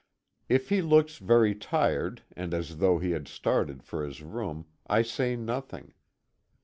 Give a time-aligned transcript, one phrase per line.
[0.49, 5.03] If he looks very tired, and as though he had started for his room, I
[5.03, 5.93] say nothing.